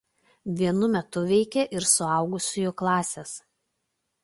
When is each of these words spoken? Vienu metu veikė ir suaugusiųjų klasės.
Vienu 0.61 0.89
metu 0.95 1.23
veikė 1.33 1.67
ir 1.79 1.87
suaugusiųjų 1.91 2.75
klasės. 2.83 3.37